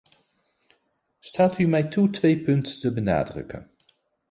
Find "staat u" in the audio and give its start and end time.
1.19-1.67